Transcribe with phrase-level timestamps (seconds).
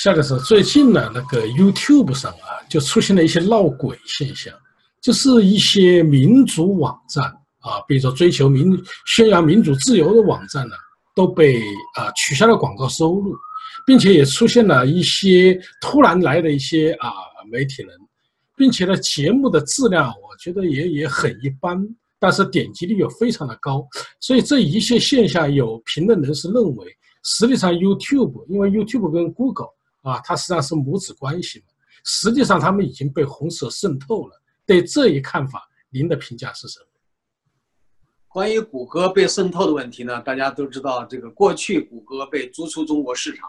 [0.00, 4.54] 夏老师，最近呢，那个 YouTube 上啊，就出现了一些闹鬼现象，
[5.02, 7.24] 就是一些民主网站
[7.58, 10.76] 啊，比如说追求民、宣扬民主自由的网站呢，
[11.16, 11.60] 都被
[11.96, 13.34] 啊取消了广告收入，
[13.84, 17.10] 并且也出现了一些突然来的一些啊
[17.50, 17.90] 媒体人，
[18.56, 21.76] 并且呢，节目的质量我觉得也也很一般，
[22.20, 23.84] 但是点击率又非常的高，
[24.20, 26.86] 所以这一切现象有评论人士认为，
[27.24, 29.66] 实际上 YouTube 因为 YouTube 跟 Google。
[30.02, 31.66] 啊，它实际上是母子关系嘛。
[32.04, 34.42] 实际上，他们已经被红色渗透了。
[34.64, 36.86] 对这一看法，您的评价是什么？
[38.28, 40.20] 关于谷歌被渗透的问题呢？
[40.20, 43.48] 大家都知道，这个过去谷歌被逐出中国市场，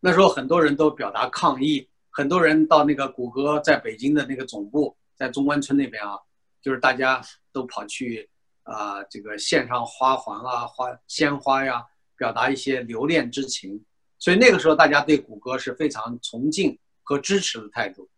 [0.00, 6.18] 那时候很多人都表达抗议，很多人到那个谷歌在北京的那个总部，在中关村那边啊，
[6.60, 7.22] 就是大家
[7.52, 8.28] 都跑去
[8.64, 11.82] 啊，这个献上花环啊、花鲜花呀，
[12.16, 13.82] 表达一些留恋之情。
[14.18, 18.08] 所以那个时候，大家对谷歌是非常崇敬和支持的态度，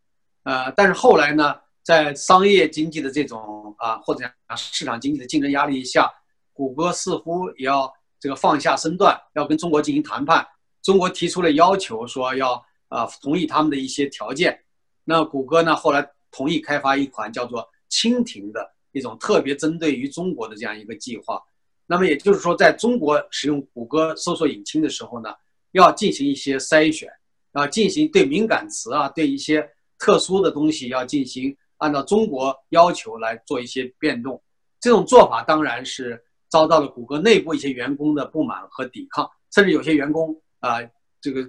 [0.45, 6.09] 呃，但是后来呢，在商业经济的这种啊，或者讲市场经济的竞争压力下，
[6.53, 10.47] 谷歌似乎也要这个放下身段，要跟中国进行谈判。
[10.83, 14.59] 中国提出了要求，说要啊同意他们的一些条件。
[15.05, 21.43] 那谷歌呢，后来同意开发一款叫做蜻蜓的一种特别针对于中国的这样一个计划。
[21.87, 25.35] 那么也就是说，在中国使用谷歌搜索引擎的时候呢。
[25.73, 27.11] 要进行一些筛选，
[27.53, 34.43] 要进行对敏感词啊，对一些特殊的东西要进行按照中国要求来做一些变动。
[34.81, 40.79] 这种做法当然是遭到了谷歌内部一些员工的不满和抵抗，甚至有些员工啊，
[41.21, 41.47] 这个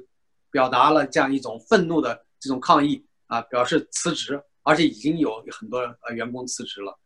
[0.51, 6.97] 表达了这样一种愤怒的这种抗议啊，表示辞职，而且已经有很多呃员工辞职了。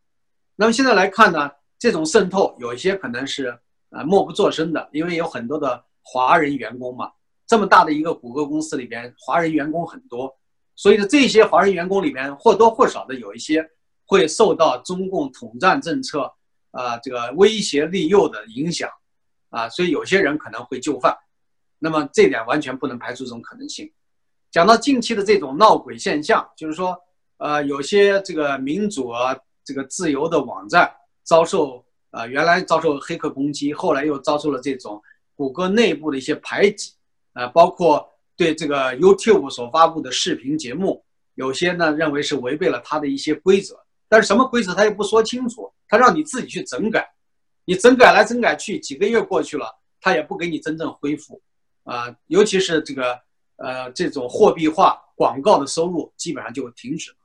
[0.56, 3.58] 那么现在来看呢，这种渗透有一些可能是
[3.90, 5.84] 呃默不作声的，因为有很多的。
[6.04, 7.12] 华人员工嘛，
[7.48, 10.36] 这么大的一个谷歌公司里边，华人员工很多，
[10.76, 13.66] 所以呢，这些华人员工里边或多或少的有一些
[14.06, 16.32] 会受到中共统战政策
[16.72, 18.90] 啊这个威胁利诱的影响
[19.50, 21.16] 啊，所以有些人可能会就范，
[21.80, 23.92] 那么这点完全不能排除这种可能性。
[24.52, 27.00] 讲到近期的这种闹鬼现象，就是说，
[27.38, 30.92] 呃，有些这个民主啊这个自由的网站
[31.24, 35.02] 遭受啊原来遭受黑客攻击，后来又遭受了这种。
[35.36, 36.94] 谷歌内部的一些排挤，
[37.34, 41.04] 啊，包括对这个 YouTube 所发布的视频节目，
[41.36, 43.76] 有些呢认为是违背了它的一些规则，
[44.08, 47.08] 但是什么规则他又不说清楚，他让你自己去整改，
[47.66, 49.66] 你整改来整改去，几个月过去了，
[50.00, 51.42] 他也不给你真正恢复，
[51.84, 53.20] 啊，尤其是这个
[53.58, 57.18] 呃这种货币化广告的收入基本上就停止了，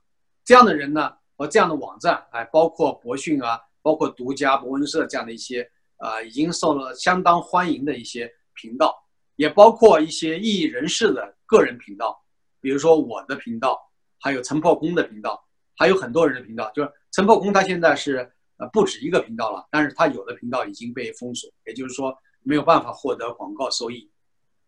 [0.43, 5.69] 这样的人呢和这样的网站，哎，包括博讯啊，包括独家、博文社这样的一些。
[5.99, 8.97] 啊，已经受了相当欢迎的一些频道，
[9.35, 12.17] 也包括一些异议人士的个人频道，
[12.61, 13.77] 比如说我的频道，
[14.19, 15.45] 还有陈破空的频道，
[15.75, 16.71] 还有很多人的频道。
[16.71, 24.09] 就是陈破空他现在是呃不止一个频道了，但是他有的频道已经被封锁，也就是说没有办法获得广告收益。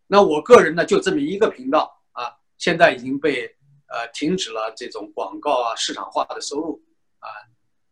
[0.06, 3.46] 那我个人呢，就这么一个频道啊，现在已经被
[3.88, 6.82] 呃停止了这种广告啊市场化的收入
[7.20, 7.28] 啊。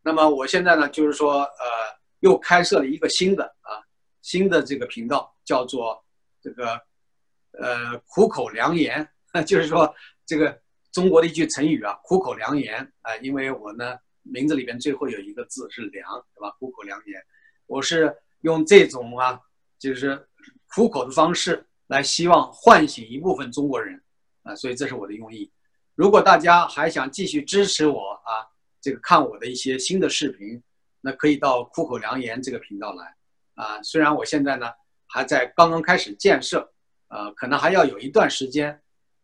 [0.02, 1.99] 那么我现在呢，就是说呃。
[2.20, 3.80] 又开设了一个新的啊，
[4.22, 6.02] 新的这个频道，叫做
[6.40, 6.80] 这个
[7.52, 9.06] 呃苦口良言，
[9.46, 9.94] 就是说
[10.24, 10.58] 这个
[10.92, 16.50] 中国的一句成语啊，苦口良言啊，因为我呢名字里边最后有一个字是良，对吧？
[16.58, 17.22] 苦口良言，
[17.66, 19.40] 我是用这种啊，
[19.78, 20.28] 就是
[20.68, 24.02] 苦口的方式来希望唤醒一部分中国人
[24.42, 25.50] 啊，所以这是我的用意。
[25.94, 28.44] 如果大家还想继续支持我啊，
[28.80, 30.62] 这个看我的一些新的视频。
[31.02, 33.14] 那可以到苦口良言这个频道来，
[33.54, 34.66] 啊，虽然我现在呢
[35.06, 36.70] 还在刚刚开始建设，
[37.08, 38.80] 呃，可能还要有一段时间。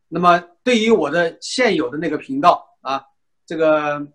[0.08, 3.04] 那么对于我的现有的那个频道啊，
[3.44, 4.06] 这个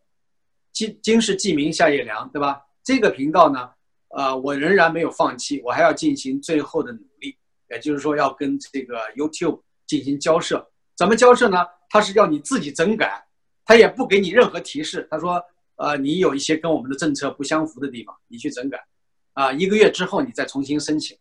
[0.73, 2.61] 今今世记名夏夜凉，对吧？
[2.83, 3.69] 这个频道呢，
[4.09, 7.37] 呃，我仍然没有放弃，我还要进行最后的努力，
[7.69, 10.67] 也就是说要跟这个 YouTube 进行交涉。
[10.97, 11.57] 怎么交涉呢？
[11.89, 13.23] 他是要你自己整改，
[13.65, 15.39] 他也不给你任何提示，他说。
[15.81, 18.85] 呃，你有一些跟我们的政策不相符的地方，你去整改，
[19.33, 21.17] 啊，一个月之后你再重新申请，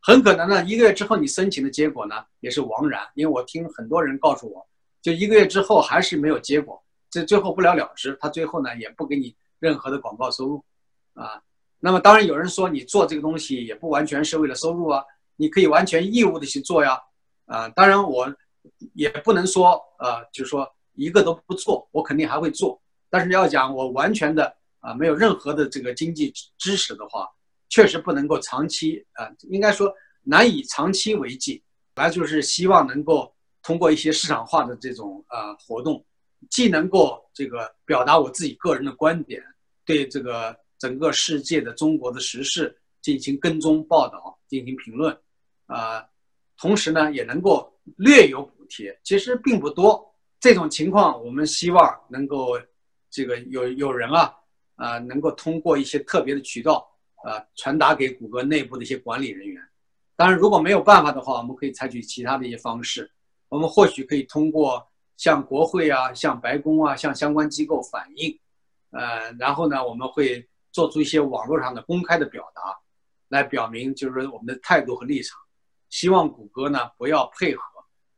[0.00, 4.66] 很可能呢，一个月之后你申请的结果呢也是枉然，因为我听很多人告诉我，
[5.02, 10.64] 就一个月之后还是没有结果，这最后不了了之，他最后呢也不给你任何的广告收入，
[11.12, 11.42] 啊，
[11.78, 15.04] 那么当然有人说你做这个东西也不完全是为了收入啊，
[15.36, 16.98] 你可以完全义务的去做呀，
[17.44, 18.34] 啊，当然我
[18.94, 22.80] 也不能说呃，就是说一个都不做，我肯定还会做。
[23.10, 27.28] 但是要讲我完全的啊没有任何的这个经济支持的话，
[27.68, 29.92] 确实不能够长期啊，应该说
[30.22, 31.62] 难以长期为继。
[31.96, 33.30] 来就是希望能够
[33.62, 33.78] 通。
[33.78, 36.02] 过一些市场化的这种呃活动，
[36.48, 39.42] 既能够这个表达我自己个人的观点，
[39.84, 45.14] 对这个整个世界的中国的时事进行跟踪报道、进行评论，
[45.66, 46.02] 啊，
[46.56, 50.10] 同时呢也能够略有补贴，其实并不多。
[50.38, 52.58] 这种情况，我们希望能够
[53.10, 54.32] 这个有有人啊
[54.76, 56.88] 啊能够通过一些特别的渠道
[57.24, 59.62] 啊传达给谷歌内部的一些管理人员。
[60.16, 63.10] 当然，如果没有办法的话，我们可以采取其他的一些方式。
[63.48, 64.86] 我们或许可以通过
[65.16, 68.38] 向国会啊、向白宫啊、向相关机构反映，
[68.90, 72.78] 呃，然后呢，我们会做出一些网络上的公开的表达，
[73.28, 75.38] 来表明就是我们的态度和立场。
[75.88, 77.62] 希望谷歌呢不要配合，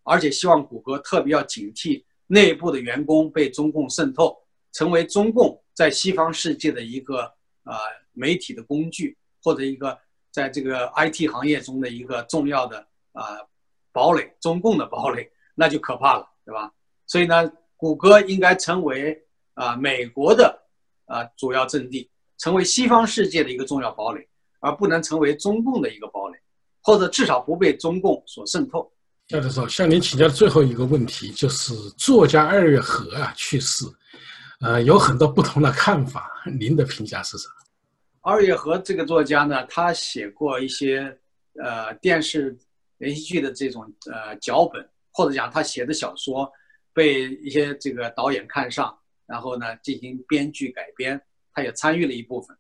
[0.03, 4.37] 而且希望谷歌特别要警惕内部的员工被中共渗透，
[4.73, 7.23] 成为中共在西方世界的一个
[7.65, 7.75] 呃
[8.13, 9.99] 媒体的工具，或者一个
[10.31, 13.39] 在这个 IT 行业中的一个重要的啊。
[13.95, 16.73] 堡垒，中共的堡垒，那就可怕了，对吧？
[17.07, 19.23] 所以呢，谷歌应该成为
[19.53, 20.59] 啊美国的
[21.05, 24.27] 啊主要阵地，成为西方世界的一个重要堡垒，
[24.61, 26.39] 而不能成为中共的一个堡垒，
[26.81, 28.91] 或者至少不被中共所渗透。
[29.29, 33.85] 夏教授，向您请教最后一个问题就是作家二月河啊去世，
[34.63, 37.55] 呃，有很多不同的看法，您的评价是什么？
[38.21, 41.19] 二月河这个作家呢，他写过一些
[41.63, 42.57] 呃电视。
[42.99, 46.49] 连续剧的这种呃脚本，或者讲他写的小说，
[46.93, 51.21] 被一些这个导演看上，然后呢进行编剧改编，
[51.53, 52.57] 他也参与了一部分。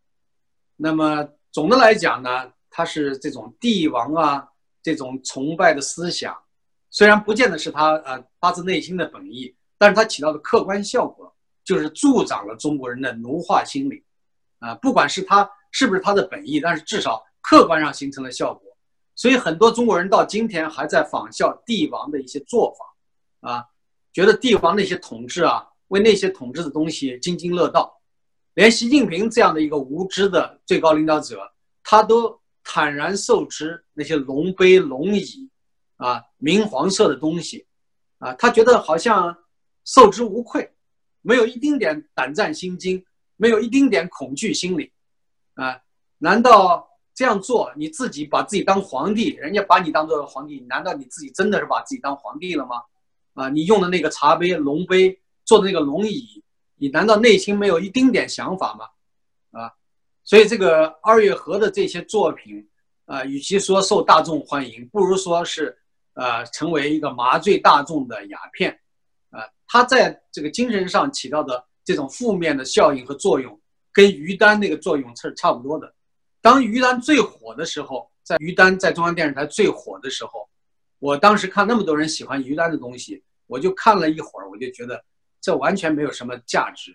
[0.77, 4.45] 那么总的来讲呢，他是这种帝王啊
[4.83, 6.37] 这种崇拜的思想，
[6.91, 11.32] 虽然不见得是他呃发自内心的本意，但是他起到的客观效果
[11.73, 14.05] 就是助长了中国人的奴化心理，
[14.59, 18.77] 啊，不管是他是不是他的本意，但是至少客观上形成了效果。
[19.15, 23.65] 所以很多中国人到今天还在仿效帝王的一些做法，啊，
[24.13, 27.99] 觉得帝王那些统治啊，为那些统治的东西津津乐道，
[28.53, 31.41] 连习近平这样的一个无知的最高领导者，
[31.83, 35.49] 他都坦然受之那些龙碑龙椅，
[35.97, 37.67] 啊，明黄色的东西，
[38.19, 39.35] 啊，他觉得好像
[39.85, 40.71] 受之无愧，
[41.23, 43.03] 没有一丁点胆战心惊，
[43.37, 44.93] 没有一丁点恐惧心理，
[45.55, 45.81] 啊，
[46.19, 46.89] 难道？
[47.15, 52.77] 这样做，你自己把自己当皇帝，人家把你当做皇帝，难道你自己真的是把自己当皇帝了吗？
[53.35, 56.43] 啊，你用的那个茶杯、龙杯，坐的那个龙椅，
[56.77, 58.87] 你难道内心没有一丁点想法吗？
[59.61, 59.71] 啊，
[60.25, 62.67] 所以这个二月河的这些作品，
[63.05, 65.77] 啊，与其说受大众欢迎，不如说是，
[66.15, 68.81] 呃，成为一个麻醉大众的鸦片，
[69.73, 73.59] 它在这个精神上起到的这种负面的效应和作用，
[73.91, 75.91] 跟于丹那个作用是差不多的。
[76.43, 80.47] 当于丹最火的时候，在于丹在中央电视台最火的时候，
[80.99, 85.03] 我当时看那么多人喜欢于丹的东西，我就看了一会儿，我就觉得
[85.41, 86.95] 这完全没有什么价值，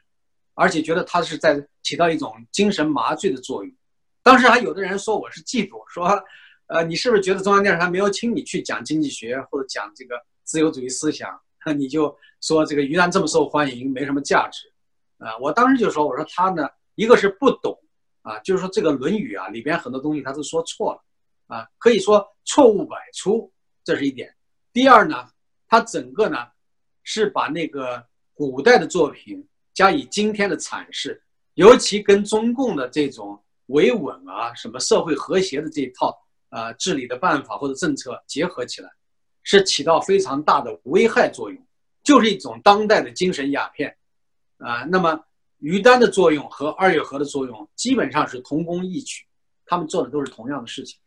[0.54, 3.74] 而且觉得他是在起到一种精神麻醉的作用。
[4.22, 6.24] 当时还有的人说我是嫉妒，说，
[6.68, 14.72] 呃，你是不是觉得中央电视台没有请你去讲经济学或者讲这个自由主义思想，那你就说这个于丹这么受欢迎没什么价值？
[15.18, 17.78] 啊，我当时就说，我说他呢，一个是不懂。
[18.22, 23.50] 啊，就是说这个《论语》啊，里边很多东西他都说错了，啊，可以说错误百出，
[23.84, 24.34] 这是一点。
[24.74, 25.30] 第二呢，
[25.68, 26.38] 他整个呢
[27.04, 31.22] 是把那个古代的作品加以今天的阐释，
[31.54, 36.14] 尤其跟中共的这种维稳啊、什么社会和谐的这一套
[36.50, 38.90] 啊治理的办法或者政策结合起来，
[39.48, 41.58] 是起到非常大的危害作用，
[42.04, 43.96] 就是一种当代的精神鸦片，
[44.58, 45.24] 啊，那么。
[45.60, 49.26] 于丹的作用和二月河的作用基本上是同工异曲，
[49.66, 51.00] 他们做的都是同样的事情。